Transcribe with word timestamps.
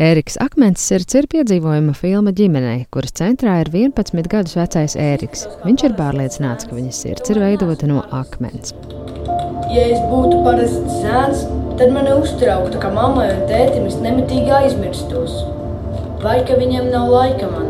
Ēriks 0.00 0.38
Akmens 0.40 0.80
sirds 0.80 1.12
ir 1.18 1.26
piedzīvojuma 1.28 1.92
filma 1.92 2.32
ģimenei, 2.32 2.86
kuras 2.94 3.12
centrā 3.18 3.58
ir 3.60 3.68
11 3.68 4.30
gadus 4.32 4.54
vecais 4.56 4.94
Ēriks. 4.96 5.42
Viņš 5.60 5.82
ir 5.84 5.96
pārliecināts, 5.98 6.64
ka 6.70 6.72
viņa 6.78 6.92
sirds 6.96 7.32
ir 7.34 7.40
veidota 7.42 7.84
no 7.90 8.00
akmens. 8.16 8.72
Ja 9.68 9.84
es 9.84 10.00
būtu 10.08 10.38
parasts 10.46 11.02
zēns, 11.02 11.42
tad 11.76 11.92
mani 11.92 12.14
uztrauktu, 12.16 12.80
ka 12.80 12.94
mammai 12.96 13.28
un 13.34 13.44
tētim 13.52 13.90
es 13.90 14.00
nemitīgi 14.00 14.48
aizmirstos. 14.62 15.36
Vai 16.24 16.38
ka 16.48 16.56
viņiem 16.56 16.88
nav 16.96 17.12
laika 17.12 17.52
man? 17.52 17.68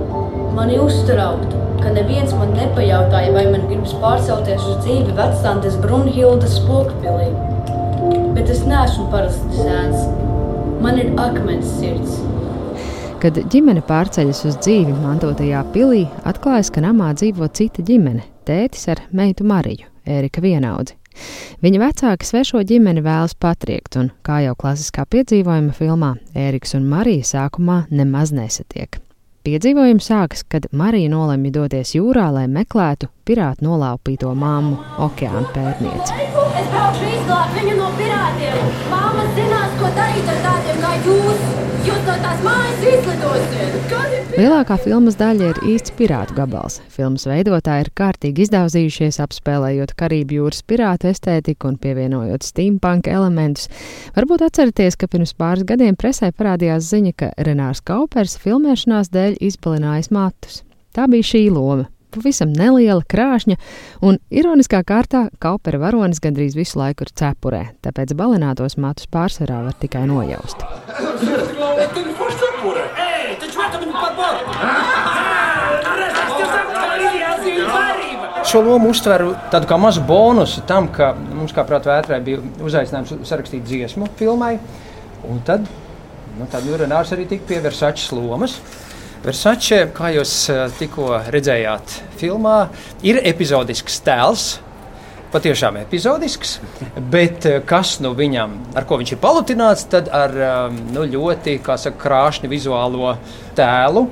Mani 0.55 0.79
uztrauktu, 0.79 1.67
ka 1.83 1.91
neviens 1.99 2.31
man 2.39 2.55
nepajautāja, 2.55 3.35
vai 3.35 3.49
man 3.51 3.67
gribas 3.67 3.99
pārcelties 3.99 4.71
uz 4.71 4.79
dzīvi 4.87 5.19
vecstāntes 5.19 5.83
Brunhildas 5.83 6.61
spokpilī. 6.63 7.33
Bet 8.39 8.55
es 8.55 8.63
neesmu 8.71 9.11
parasts 9.11 9.65
zēns. 9.67 10.20
Man 10.81 10.97
ir 10.99 11.11
akmens 11.21 11.69
sirds. 11.77 12.15
Kad 13.21 13.37
ģimene 13.53 13.83
pārceļas 13.85 14.39
uz 14.49 14.55
dzīvi 14.65 14.95
mantotajā 14.97 15.61
pilī, 15.75 16.07
atklājas, 16.25 16.71
ka 16.73 16.81
namā 16.81 17.11
dzīvo 17.21 17.51
cita 17.53 17.85
ģimene- 17.85 18.25
tētis 18.49 18.89
ar 18.89 19.03
meitu 19.13 19.45
Mariju, 19.45 19.91
Ērika 20.07 20.41
vienaudzi. 20.41 20.97
Viņa 21.61 21.83
vecāki 21.85 22.25
svešo 22.25 22.65
ģimeni 22.65 23.03
vēlas 23.05 23.37
patriekt, 23.37 23.97
un, 23.97 24.11
kā 24.25 24.41
jau 24.47 24.55
klasiskā 24.57 25.05
piedzīvojuma 25.05 25.77
filmā, 25.77 26.15
Ēriks 26.35 26.75
un 26.75 26.89
Marija 26.89 27.29
sākumā 27.29 27.85
nemaz 27.91 28.33
nesatiek. 28.33 28.97
Piedzīvojums 29.45 30.05
sākas, 30.05 30.43
kad 30.49 30.67
Marija 30.73 31.09
nolemj 31.09 31.53
doties 31.53 31.95
jūrā, 31.95 32.27
lai 32.33 32.47
meklētu 32.47 33.09
pirātu 33.25 33.65
nolaupīto 33.65 34.33
māmu, 34.37 34.79
okeāna 34.99 35.49
pētnieci. 35.55 36.13
Es 36.61 36.69
braukšu 36.73 37.09
izglābt 37.09 37.57
viņu 37.57 37.77
no 37.79 37.89
pirātiem. 38.01 38.75
Māma 38.93 39.25
zinās, 39.37 39.60
ko 39.91 39.97
darīt 39.99 40.29
ar 40.31 40.41
tādiem 40.45 40.79
kā 40.83 40.93
jūs. 41.05 41.43
Jūs 41.81 42.03
no 42.05 42.15
tās 42.23 42.43
mājas 42.45 42.83
izlidosiet. 42.85 43.95
Lielākā 44.37 44.77
filmas 44.85 45.17
daļa 45.19 45.49
ir 45.51 45.61
īsts 45.73 45.95
pirātu 45.99 46.37
gabals. 46.37 46.79
Filmas 46.93 47.25
veidotāji 47.27 47.87
ir 47.87 47.91
kārtīgi 47.99 48.45
izdauzījušies, 48.47 49.19
apspēlējot 49.25 49.95
Karību 49.99 50.39
jūras 50.39 50.63
pirātu 50.69 51.11
estētiku 51.11 51.73
un 51.73 51.79
pievienojot 51.83 52.47
steampunk 52.47 53.11
elementus. 53.11 53.71
Varbūt 54.17 54.47
atceraties, 54.47 54.99
ka 55.01 55.11
pirms 55.11 55.35
pāris 55.41 55.67
gadiem 55.67 55.99
presē 55.99 56.31
parādījās 56.37 56.93
ziņa, 56.93 57.17
ka 57.17 57.33
Renārs 57.49 57.83
Kaupers 57.83 58.39
filmēšanās 58.45 59.11
dēļ 59.17 59.41
izbalinājis 59.51 60.13
matus. 60.15 60.63
Tā 60.95 61.11
bija 61.11 61.33
šī 61.33 61.49
loma 61.55 61.89
pavisam 62.15 62.53
neliela 62.57 63.03
krāšņa, 63.07 63.57
un 64.07 64.19
ironiskā 64.31 64.83
kārtā 64.87 65.27
kaupera 65.43 65.81
varonis 65.83 66.23
gandrīz 66.23 66.57
visu 66.59 66.81
laiku 66.81 67.07
ir 67.07 67.15
cepurē, 67.17 67.63
tāpēc 67.85 68.15
balinātos 68.19 68.79
matus 68.81 69.09
pārsvarā 69.11 69.63
var 69.67 69.79
tikai 69.81 70.07
nojaust. 70.11 70.67
Šo 78.51 78.65
lomu 78.67 78.89
uztveru 78.91 79.35
tādu 79.53 79.69
kā 79.71 79.77
mazu 79.79 80.03
bonusu 80.09 80.65
tam, 80.67 80.89
ka 80.91 81.13
mums, 81.15 81.53
kā 81.55 81.63
prātā 81.69 81.93
vētrē, 81.93 82.19
bija 82.25 82.41
uzaicinājums 82.67 83.29
sarakstīt 83.29 83.63
dziesmu 83.69 84.09
filmai. 84.19 84.57
Un 85.29 85.43
tad, 85.47 85.69
nu, 86.39 86.49
tad 86.51 86.67
Renārs 86.81 87.13
arī 87.15 87.29
tika 87.31 87.47
pie 87.47 87.61
Versačes 87.63 88.11
lomas. 88.17 88.57
Versace, 89.21 89.83
kā 89.93 90.09
jūs 90.15 90.33
eh, 90.49 90.63
tikko 90.79 91.11
redzējāt, 91.29 91.93
filmā 92.17 92.71
ir 93.05 93.19
epizodisks 93.29 93.99
tēls. 94.07 94.45
Patiešām 95.31 95.77
epizodisks, 95.83 96.55
bet 97.13 97.45
eh, 97.45 97.59
kas 97.69 97.99
nu 98.01 98.15
viņam, 98.17 98.55
ar 98.81 98.87
ko 98.89 98.97
viņš 98.97 99.13
ir 99.13 99.21
palutināts, 99.21 99.85
tad 99.93 100.09
ar 100.09 100.33
eh, 100.33 100.79
nu, 100.97 101.05
ļoti 101.05 101.59
saka, 101.69 101.99
krāšņu 102.01 102.49
vizuālo 102.49 103.13
tēlu, 103.59 104.07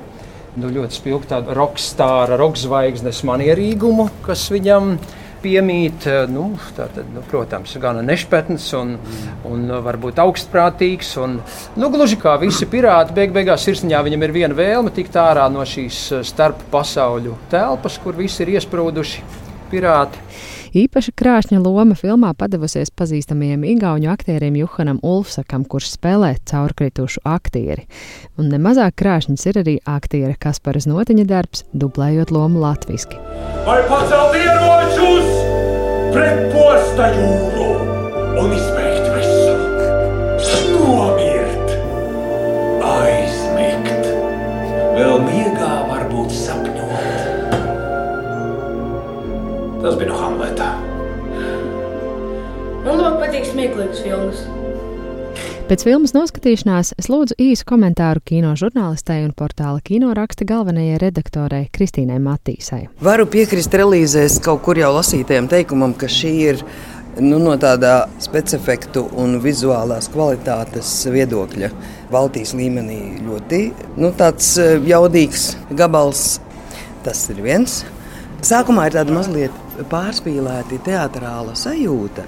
nu, 0.61 0.71
ļoti 0.77 1.01
spilgtu 1.01 1.41
rokstāra, 1.57 2.37
roksvaigznes 2.37 3.23
manierīgumu, 3.25 4.11
kas 4.29 4.45
viņam 4.53 4.93
ir 4.93 5.18
piemīt, 5.43 6.07
eh, 6.09 6.25
nu, 6.31 6.51
tātad, 6.77 7.07
nu, 7.13 7.23
protams, 7.29 7.75
gan 7.81 8.01
nešpatns 8.05 8.67
un, 8.79 8.95
un 9.49 9.65
varbūt 9.85 10.21
augstprātīgs. 10.23 11.15
Un, 11.23 11.39
nu, 11.79 11.91
gluži 11.93 12.19
kā 12.21 12.35
visi 12.41 12.67
pirāti, 12.69 13.15
beig 13.17 13.35
beigās 13.35 13.65
sirsniņā 13.67 14.03
viņam 14.07 14.27
ir 14.27 14.35
viena 14.35 14.59
vēlme 14.59 14.93
tikt 14.95 15.17
ārā 15.19 15.49
no 15.53 15.65
šīs 15.67 16.05
eh, 16.19 16.23
starp 16.27 16.67
pasauļu 16.73 17.37
telpas, 17.51 17.99
kur 18.03 18.17
visi 18.19 18.43
ir 18.45 18.57
iesprūduši 18.57 19.27
pirāti. 19.71 20.27
Īpaši 20.69 21.15
krāšņa 21.17 21.59
loma 21.63 21.95
filmā 21.97 22.29
padavusies 22.37 22.91
pazīstamajam 22.93 23.63
igauņu 23.65 24.11
aktierim 24.11 24.57
Juhanam 24.59 24.99
Ulfsakam, 25.01 25.63
kurš 25.65 25.95
spēlē 25.95 26.35
caurkritušu 26.45 27.23
aktieri. 27.25 27.87
Un 28.37 28.51
nemazāk 28.53 28.99
krāšņs 29.01 29.47
ir 29.49 29.61
arī 29.63 29.75
aktiera 29.89 30.35
Kasparas 30.37 30.85
notiņa 30.89 31.25
darbs, 31.29 31.65
dublējot 31.73 32.29
lomu 32.35 32.61
latviski. 32.61 33.17
Vai 33.65 33.81
pacelt 33.89 34.37
ieročus 34.37 35.18
pret 36.13 36.45
posta 36.53 37.09
jūru 37.13 37.69
un 38.41 38.53
izbeigt 38.55 39.09
visu? 39.15 39.55
Nomirt, 40.73 41.73
aizmigt, 42.89 44.11
vēl 44.97 45.17
miegā 45.25 45.73
varbūt 45.89 46.35
sapņot. 46.35 47.57
Tas 49.79 49.99
bija 49.99 50.11
no 50.11 50.21
Hamleta. 50.21 50.71
Man 52.85 53.03
ļoti 53.03 53.17
patīk 53.21 53.51
smieklīgas 53.51 54.01
filmas. 54.05 54.47
Pēc 55.69 55.83
filmas 55.85 56.15
noskatīšanās 56.15 56.95
es 56.97 57.07
lūdzu 57.13 57.35
īsu 57.45 57.61
komentāru 57.69 58.23
kino 58.25 58.55
žurnālistei 58.57 59.19
un 59.21 59.35
portāla 59.37 59.77
kino 59.85 60.07
raksta 60.17 60.47
galvenajai 60.49 60.95
redaktorei 60.97 61.67
Kristīnai 61.69 62.15
Matīsai. 62.25 62.87
Varu 63.05 63.27
piekrist 63.29 63.77
relīzēs 63.77 64.39
kaut 64.41 64.63
kur 64.65 64.79
jau 64.81 64.89
lasītajam 64.95 65.45
teikumam, 65.51 65.93
ka 65.93 66.09
šī 66.09 66.31
ir 66.41 66.63
nu, 67.21 67.37
no 67.37 67.53
tādā 67.61 68.07
specifektu 68.17 69.03
un 69.21 69.37
vizuālās 69.43 70.09
kvalitātes 70.09 70.95
viedokļa 71.13 71.69
Baltijas 72.09 72.55
līmenī 72.57 73.19
ļoti 73.27 73.61
nu, 74.01 74.09
e, 74.09 74.67
jaudīgs 74.89 75.45
gabals. 75.77 76.39
Tas 77.05 77.21
ir 77.29 77.43
viens. 77.45 77.83
Sākumā 78.41 78.89
ir 78.89 78.97
tāda 78.97 79.13
mazliet 79.13 79.85
pārspīlēta 79.93 80.81
teātrāla 80.89 81.53
sajūta, 81.53 82.25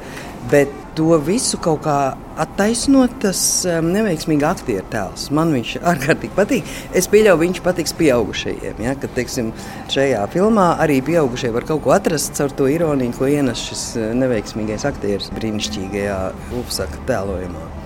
bet 0.53 0.80
to 0.97 1.17
visu 1.25 1.59
kaut 1.61 1.83
kā 1.85 1.97
attaisnot 2.41 3.17
tas 3.23 3.41
um, 3.69 3.91
neveiksmīgs 3.93 4.47
aktieru 4.47 4.85
tēls. 4.91 5.27
Man 5.35 5.53
viņš 5.55 5.75
ārkārtīgi 5.91 6.37
patīk. 6.37 6.71
Es 6.97 7.09
pieļauju, 7.11 7.41
viņš 7.43 7.61
patiks 7.65 7.95
pieaugušajiem. 7.99 8.81
Ja, 8.85 8.95
kad, 8.99 9.13
teiksim, 9.17 9.51
šajā 9.91 10.23
filmā 10.33 10.71
arī 10.83 11.01
pieaugušie 11.05 11.53
var 11.55 11.67
kaut 11.69 11.83
ko 11.85 11.95
atrast 11.95 12.37
caur 12.39 12.55
to 12.55 12.69
ironiju, 12.71 13.17
ko 13.19 13.29
ienes 13.29 13.65
šis 13.69 13.85
uh, 13.99 14.09
neveiksmīgais 14.17 14.87
aktieris 14.89 15.31
brīnišķīgajā 15.37 16.19
Upsaka 16.61 17.05
tēlojumā 17.09 17.80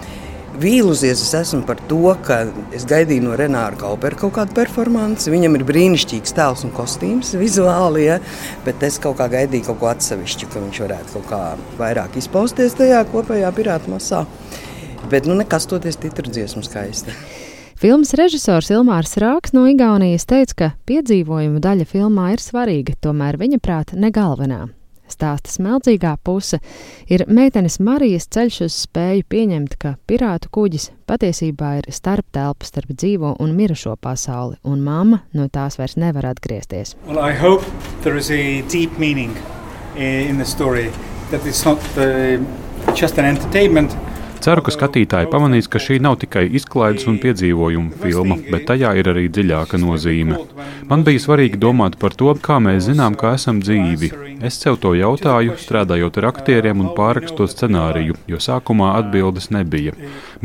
vīlusies 0.61 1.21
es 1.21 1.33
esmu 1.37 1.61
par 1.67 1.79
to, 1.89 2.01
ka 2.25 2.41
es 2.75 2.85
gaidīju 2.89 3.23
no 3.25 3.35
Renāra 3.39 3.77
Kaupera 3.79 4.17
kaut 4.19 4.35
kādu 4.37 4.55
performanci. 4.57 5.31
Viņam 5.33 5.57
ir 5.59 5.65
brīnišķīgs 5.67 6.35
tēls 6.37 6.65
un 6.67 6.73
kostīms 6.75 7.33
vizuāli, 7.39 8.05
ja? 8.07 8.19
bet 8.65 8.83
es 8.85 8.99
kaut 9.01 9.19
kā 9.19 9.29
gaidīju 9.31 9.69
kaut 9.69 9.81
ko 9.81 9.89
atsevišķu, 9.91 10.51
ka 10.51 10.63
viņš 10.63 10.83
varētu 10.85 11.17
kaut 11.17 11.27
kā 11.31 11.41
vairāk 11.79 12.19
izpausties 12.21 12.77
tajā 12.79 13.03
kopējā 13.11 13.51
pirāta 13.55 13.91
masā. 13.91 14.23
Bet 15.11 15.27
nu 15.29 15.35
nekas 15.37 15.67
toties 15.69 15.99
titru 16.01 16.31
dziesmu 16.31 16.63
skaisti. 16.65 17.13
Filmas 17.75 18.15
režisors 18.15 18.71
Ilmārs 18.71 19.17
Rāks 19.19 19.51
no 19.53 19.65
Igaunijas 19.67 20.25
teica, 20.29 20.55
ka 20.55 20.71
piedzīvojumu 20.87 21.59
daļa 21.61 21.85
filmā 21.89 22.31
ir 22.33 22.41
svarīga, 22.41 22.95
tomēr 23.03 23.37
viņa 23.41 23.59
prāta 23.61 23.99
ne 23.99 24.13
galvenā. 24.15 24.63
Stāsta 25.11 25.51
smeldzīgā 25.53 26.15
puse 26.25 26.57
ir 27.11 27.25
meitenes 27.29 27.77
Marijas 27.83 28.25
ceļš 28.33 28.59
uz 28.65 28.77
spēju 28.87 29.27
pieņemt, 29.29 29.75
ka 29.81 29.95
pirātu 30.09 30.49
kuģis 30.55 30.89
patiesībā 31.09 31.75
ir 31.79 31.89
starptelpa 31.93 32.65
starp 32.65 32.95
dzīvo 32.95 33.35
un 33.43 33.53
mirušo 33.57 33.95
pasauli, 34.01 34.57
un 34.65 34.81
mamma 34.85 35.21
no 35.37 35.45
tās 35.47 35.77
vairs 35.77 35.95
nevar 36.01 36.31
atgriezties. 36.33 36.95
Well, 37.05 37.21
Ceru, 44.45 44.61
ka 44.61 44.69
skatītāji 44.73 45.29
pamanīs, 45.31 45.65
ka 45.71 45.79
šī 45.81 45.95
nav 46.05 46.19
tikai 46.21 46.43
izklaides 46.59 47.07
un 47.09 47.15
piedzīvojumu 47.23 47.95
filma, 48.01 48.35
bet 48.51 48.67
tajā 48.69 48.91
ir 48.99 49.07
arī 49.09 49.23
dziļāka 49.33 49.79
nozīme. 49.81 50.37
Man 50.89 51.05
bija 51.07 51.23
svarīgi 51.23 51.57
domāt 51.57 51.95
par 51.97 52.13
to, 52.13 52.29
kā 52.45 52.59
mēs 52.61 52.85
zinām, 52.85 53.15
ka 53.17 53.31
esam 53.39 53.63
dzīvi, 53.63 54.11
Es 54.43 54.57
sev 54.59 54.75
to 54.83 54.91
jautāju, 54.97 55.55
strādājot 55.59 56.17
ar 56.19 56.27
aktieriem 56.31 56.81
un 56.83 56.89
pārrakstot 56.97 57.51
scenāriju, 57.53 58.17
jo 58.27 58.39
sākumā 58.41 58.91
atbildes 58.99 59.47
nebija. 59.53 59.93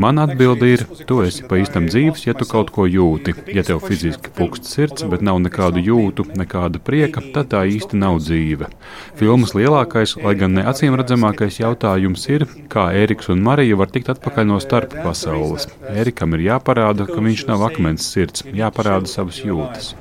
Mana 0.01 0.27
atbilde 0.29 0.69
ir, 0.75 0.85
tu 1.09 1.21
esi 1.25 1.43
pa 1.49 1.59
īstam 1.61 1.89
dzīves, 1.91 2.27
ja 2.29 2.35
tu 2.39 2.47
kaut 2.49 2.71
ko 2.75 2.87
jūti. 2.87 3.35
Ja 3.51 3.65
tev 3.67 3.83
fiziski 3.85 4.33
pukst 4.37 4.69
sirds, 4.71 5.05
bet 5.11 5.25
nav 5.27 5.41
nekādu 5.43 5.83
jūtu, 5.83 6.29
nekāda 6.39 6.79
prieka, 6.83 7.25
tad 7.35 7.51
tā 7.55 7.65
īsti 7.71 7.99
nav 8.01 8.21
dzīve. 8.23 8.71
Filmas 9.19 9.55
lielākais, 9.59 10.17
lai 10.23 10.37
gan 10.39 10.55
ne 10.59 10.67
acīm 10.71 10.97
redzamākais 11.01 11.61
jautājums 11.63 12.29
ir, 12.31 12.47
kā 12.73 12.91
Ēriks 12.97 13.33
un 13.35 13.43
Marija 13.47 13.79
var 13.81 13.91
tikt 13.93 14.13
atpakaļ 14.15 14.51
no 14.53 14.61
starp 14.63 14.95
pasaules. 15.05 15.69
Ērikam 15.91 16.39
ir 16.39 16.47
jāparāda, 16.51 17.09
ka 17.11 17.19
viņš 17.19 17.47
nav 17.51 17.67
akmens 17.71 18.07
sirds, 18.15 18.47
jāparāda 18.47 19.11
savas 19.11 19.43
jūtas. 19.43 19.95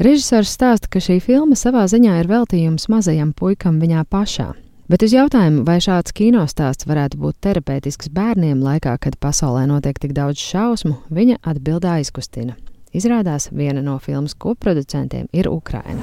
Režisors 0.00 0.48
stāsta, 0.56 0.88
ka 0.88 0.96
šī 0.96 1.18
filma 1.20 1.52
savā 1.60 1.82
ziņā 1.84 2.14
ir 2.22 2.28
veltījums 2.30 2.86
mazajam 2.88 3.34
puikam 3.36 3.76
viņā 3.82 4.06
pašā. 4.08 4.46
Bet 4.88 5.04
uz 5.04 5.12
jautājumu, 5.12 5.60
vai 5.68 5.76
šāds 5.84 6.14
kinostāsts 6.16 6.88
varētu 6.88 7.20
būt 7.20 7.36
terapeitisks 7.44 8.08
bērniem 8.08 8.62
laikā, 8.64 8.94
kad 8.96 9.18
pasaulē 9.20 9.66
notiek 9.68 10.00
tik 10.00 10.16
daudz 10.16 10.40
šausmu, 10.40 10.94
viņa 11.12 11.36
atbildē 11.52 11.98
aizkustina. 11.98 12.56
Izrādās, 12.96 13.50
viena 13.52 13.84
no 13.84 13.98
filmas 14.00 14.32
koproducentiem 14.32 15.28
ir 15.36 15.52
Ukraina. 15.52 16.00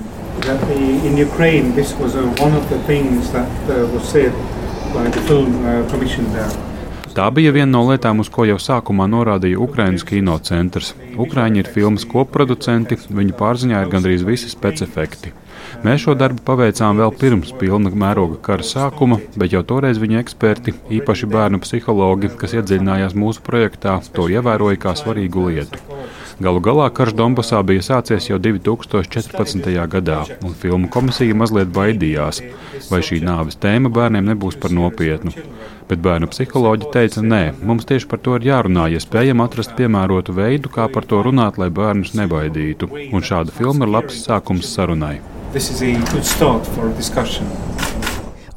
Ukraine, 1.25 1.73
Tā 7.17 7.31
bija 7.33 7.49
viena 7.49 7.71
no 7.71 7.79
lietām, 7.87 8.19
uz 8.21 8.27
ko 8.29 8.43
jau 8.45 8.59
sākumā 8.61 9.07
norādīja 9.09 9.57
Ukraiņas 9.65 10.03
kinocentrs. 10.05 10.91
Ukrāņi 11.17 11.63
ir 11.63 11.71
filmas 11.73 12.05
koproducenti, 12.05 12.99
viņu 13.09 13.33
pārziņā 13.39 13.79
ir 13.81 13.89
gandrīz 13.89 14.25
visi 14.27 14.51
specifekti. 14.51 15.33
Mēs 15.81 16.03
šo 16.03 16.13
darbu 16.19 16.45
paveicām 16.45 17.01
vēl 17.01 17.15
pirms 17.17 17.55
pilna 17.57 17.89
mēroga 18.03 18.37
kara 18.45 18.69
sākuma, 18.69 19.17
bet 19.33 19.57
jau 19.57 19.63
toreiz 19.65 19.97
viņa 19.97 20.21
eksperti, 20.21 20.75
īpaši 20.99 21.31
bērnu 21.33 21.63
psihologi, 21.65 22.29
kas 22.37 22.53
iedziļinājās 22.59 23.17
mūsu 23.17 23.41
projektā, 23.49 23.97
to 24.13 24.29
ievēroja 24.37 24.85
kā 24.85 24.93
svarīgu 25.01 25.49
lietu. 25.49 25.96
Galu 26.37 26.59
galā 26.61 26.85
karš 26.93 27.15
Donbasā 27.17 27.63
bija 27.65 27.81
sācies 27.81 28.27
jau 28.29 28.37
2014. 28.37 29.71
gadā, 29.89 30.19
un 30.45 30.51
filmu 30.53 30.85
komisija 30.93 31.33
mazliet 31.33 31.71
baidījās, 31.73 32.43
vai 32.91 32.99
šī 33.01 33.23
nāves 33.25 33.57
tēma 33.57 33.89
bērniem 33.89 34.27
nebūs 34.29 34.59
par 34.61 34.75
nopietnu. 34.77 35.33
Bet 35.89 36.03
bērnu 36.05 36.29
psiholoģi 36.29 36.91
teica, 36.93 37.23
nē, 37.25 37.41
mums 37.65 37.87
tieši 37.89 38.05
par 38.11 38.21
to 38.21 38.35
ir 38.37 38.45
jārunā, 38.51 38.85
ja 38.93 39.01
spējam 39.01 39.41
atrast 39.41 39.73
piemērotu 39.79 40.35
veidu, 40.37 40.69
kā 40.69 40.85
par 40.93 41.07
to 41.09 41.23
runāt, 41.25 41.57
lai 41.57 41.71
bērnus 41.73 42.13
nebaidītu. 42.19 42.91
Un 43.09 43.25
šāda 43.25 43.55
filma 43.55 43.87
ir 43.87 43.93
labs 43.95 44.19
sākums 44.27 44.69
sarunai. 44.77 45.15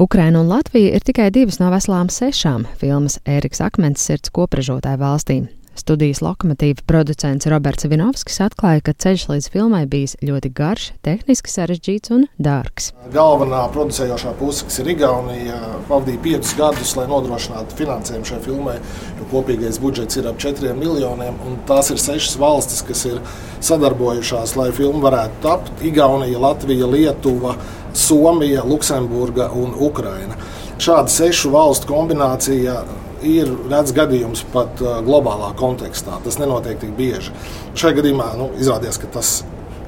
Ukraina 0.01 0.41
un 0.41 0.53
Latvija 0.53 0.99
ir 0.99 1.07
tikai 1.07 1.31
divas 1.33 1.61
no 1.63 1.71
veselām 1.73 2.13
sešām 2.13 2.69
filmas 2.81 3.17
Ēriks 3.25 3.65
Akmens 3.65 4.05
sirds 4.05 4.33
kopražotāju 4.37 5.01
valstīm. 5.01 5.49
Studijas 5.81 6.21
lokomotīva 6.21 6.83
producents 6.85 7.49
Roberts 7.49 7.87
Vinovskis 7.89 8.41
atklāja, 8.45 8.83
ka 8.85 8.93
ceļš 8.93 9.23
līdz 9.31 9.47
filmai 9.55 9.87
bijis 9.89 10.17
ļoti 10.21 10.51
garš, 10.53 10.91
tehniski 11.07 11.53
sarežģīts 11.53 12.13
un 12.13 12.27
dārgs. 12.37 12.91
Galvenā 13.15 13.63
producējošā 13.73 14.35
puse, 14.37 14.67
kas 14.69 14.81
ir 14.83 14.91
Igaunija, 14.93 15.59
pavadīja 15.89 16.23
piecus 16.27 16.53
gadus, 16.59 16.93
lai 16.99 17.07
nodrošinātu 17.09 17.79
finansējumu 17.81 18.29
šai 18.29 18.43
filmai, 18.45 18.77
jo 19.23 19.29
kopīgais 19.33 19.81
budžets 19.81 20.21
ir 20.21 20.29
ap 20.29 20.41
4 20.43 20.77
miljoniem. 20.77 21.41
Tās 21.71 21.93
ir 21.95 22.03
sešas 22.03 22.37
valstis, 22.43 22.85
kas 22.85 23.07
ir 23.09 23.21
sadarbojušās, 23.65 24.57
lai 24.61 24.71
filma 24.77 25.07
varētu 25.09 25.45
tapt. 25.47 25.85
Igaunija, 25.87 26.43
Latvija, 26.45 26.89
Lietuva, 26.93 27.57
Somija, 27.97 28.67
Luksemburga 28.69 29.49
un 29.57 29.73
Ukraina. 29.81 30.37
Šāda 30.81 31.09
sešu 31.13 31.55
valstu 31.57 31.89
kombinācija 31.89 32.83
ir 33.27 33.51
redzams 33.69 33.95
gadījums 33.97 34.45
pat 34.53 34.83
uh, 34.85 34.99
globālā 35.07 35.53
kontekstā. 35.59 36.21
Tas 36.25 36.39
nenotiek 36.41 36.81
tik 36.81 36.93
bieži. 36.99 37.35
Šajā 37.79 38.01
gadījumā 38.01 38.33
nu, 38.41 38.51
izrādījās, 38.61 39.01
ka 39.01 39.11
tas, 39.19 39.33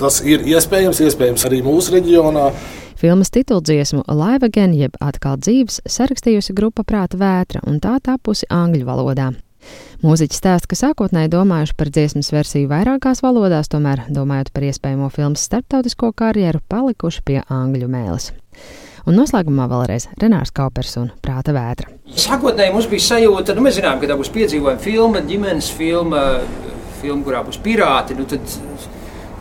tas 0.01 0.21
ir 0.27 0.45
iespējams, 0.49 1.03
iespējams 1.09 1.47
arī 1.49 1.63
mūsu 1.67 1.97
reģionā. 1.97 2.51
Filmas 3.03 3.33
tituldziesmu 3.35 4.05
Live 4.07 4.47
Again, 4.47 4.77
jeb 4.79 4.95
atkal 5.03 5.41
dzīves, 5.43 5.81
sarakstījusi 5.91 6.55
grupa 6.55 6.85
Prāta 6.87 7.19
vētra, 7.19 7.65
un 7.67 7.81
tā 7.83 7.97
tapusi 8.05 8.47
angļu 8.47 8.87
valodā. 8.87 9.33
Mūziķis 10.03 10.41
stāsta, 10.41 10.69
ka 10.71 10.79
sākotnēji 10.79 11.31
domājuši 11.31 11.77
par 11.79 11.91
dziesmas 11.95 12.33
versiju 12.35 12.71
vairākās 12.71 13.23
valodās, 13.23 13.71
tomēr, 13.71 14.05
domājot 14.11 14.51
par 14.55 14.67
iespējamo 14.67 15.11
filmas 15.15 15.45
starptautisko 15.47 16.11
karjeru, 16.19 16.63
palikuši 16.71 17.23
pie 17.27 17.43
angļu 17.47 17.91
mēles. 17.91 18.33
Un 19.03 19.17
noslēgumā 19.19 19.65
vēlreiz 19.67 20.07
Renārs 20.23 20.53
Kaupers 20.55 20.95
un 21.01 21.09
Prāta 21.25 21.51
vētra. 21.57 21.91
Sākotnēji 22.23 22.75
mums 22.75 22.87
bija 22.91 23.03
sajūta, 23.09 23.57
nu, 23.57 23.65
mēs 23.67 23.81
zinām, 23.81 23.99
ka 23.99 24.07
tā 24.07 24.15
būs 24.19 24.31
piedzīvojuma 24.35 24.83
filma, 24.83 25.23
ģimenes 25.27 25.71
filma, 25.75 26.21
filma, 27.01 27.25
kurā 27.27 27.41
būs 27.49 27.59
pirāti. 27.65 28.15
Nu, 28.15 28.29
tad, 28.31 28.47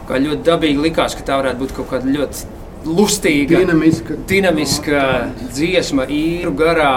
ļoti 0.10 0.42
dabīgi 0.48 0.82
likās, 0.82 1.14
ka 1.18 1.28
tā 1.28 1.38
varētu 1.44 1.62
būt 1.62 1.76
kaut 1.78 1.92
kāda 1.94 2.10
ļoti 2.10 2.90
lustīga, 2.90 3.62
dinamiska, 3.62 4.18
dinamiska 4.30 5.04
dziesma, 5.52 6.10
īru 6.10 6.56
garā. 6.58 6.96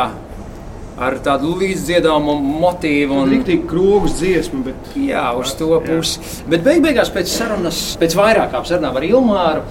Ar 0.94 1.16
tādu 1.26 1.56
līdzdziedāmu 1.58 2.36
motīvu. 2.62 3.16
Un... 3.18 3.32
Rīktīgi 3.32 3.64
krogus 3.66 4.12
dziesmu, 4.20 4.60
bet. 4.62 4.92
Jā, 4.94 5.24
uz 5.34 5.50
to 5.58 5.74
pusi. 5.82 6.22
Bet 6.46 6.62
beig 6.62 6.84
beigās 6.84 7.10
pēc 7.10 7.32
sarunas, 7.32 7.80
pēc 7.98 8.14
vairākām 8.14 8.62
sarunām 8.68 9.00
ar 9.00 9.06
Ilmāru, 9.08 9.64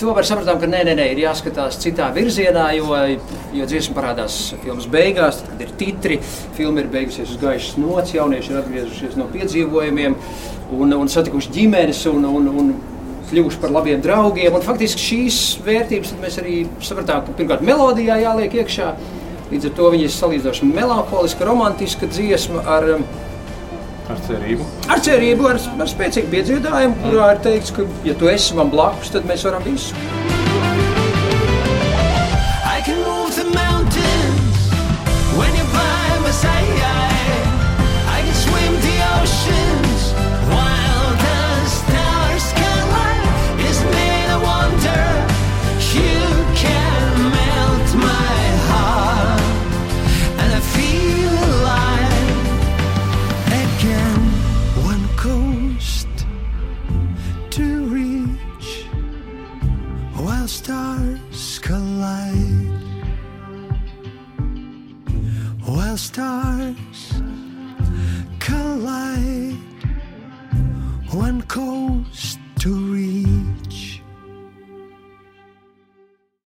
to 0.00 0.14
var 0.16 0.24
saprast, 0.24 0.48
ka 0.48 0.68
nē, 0.70 0.80
nē, 0.88 0.94
nē, 0.96 1.06
ir 1.12 1.22
jāskatās 1.26 1.76
citā 1.82 2.08
virzienā, 2.16 2.70
jo, 2.78 2.96
jo 3.56 3.66
dziesma 3.68 3.96
parādās 3.98 4.38
filmas 4.62 4.88
beigās, 4.90 5.42
tad, 5.42 5.52
kad 5.52 5.64
ir 5.66 5.74
titri. 5.80 6.18
Filma 6.56 6.80
ir 6.82 6.88
beigusies 6.92 7.34
uz 7.34 7.40
gaišas 7.42 7.76
nots, 7.80 8.14
jaunieši 8.16 8.54
ir 8.54 8.60
atgriezušies 8.62 9.18
no 9.20 9.28
piedzīvojumiem 9.34 10.16
un, 10.78 10.96
un 10.96 11.12
satikuši 11.12 11.52
ģimenes. 11.58 12.06
Un, 12.12 12.30
un, 12.30 12.54
un, 12.62 12.72
Kļuvuši 13.30 13.60
par 13.62 13.70
labiem 13.70 14.00
draugiem. 14.02 14.56
Un 14.58 14.64
faktiski 14.66 14.98
šīs 14.98 15.36
vērtības 15.62 16.16
mēs 16.18 16.40
arī 16.40 16.64
sapratām, 16.82 17.20
ka 17.22 17.34
pirmkārt 17.38 17.62
melodijā 17.62 18.16
jāliek 18.18 18.56
iekšā. 18.58 18.88
Līdz 19.52 19.68
ar 19.68 19.76
to 19.76 19.90
viņa 19.92 20.08
ir 20.08 20.14
salīdzinoši 20.16 20.70
melanholiska, 20.72 21.46
romantiska 21.46 22.08
dziesma 22.10 22.64
ar 22.74 22.88
um, 22.96 23.04
Ar 24.10 24.22
cerību. 24.26 24.66
Ar 24.90 25.02
cerību, 25.06 25.46
ar, 25.52 25.60
ar 25.84 25.90
spēcīgu 25.90 26.32
piedziedājumu, 26.32 26.98
kurā 27.04 27.30
ir 27.36 27.44
teikts, 27.46 27.74
ka, 27.76 27.86
ja 28.06 28.16
tu 28.18 28.30
esi 28.32 28.58
man 28.58 28.72
blakus, 28.72 29.12
tad 29.14 29.28
mēs 29.30 29.46
varam 29.46 29.62
visu. 29.66 29.94
how 60.40 60.46
stars 60.46 61.58
collide. 61.58 62.70
While 65.66 65.98
stars 65.98 67.12
collide, 68.38 69.58
one 71.10 71.42
coast 71.42 72.38
to 72.60 72.70
reach. 72.94 73.39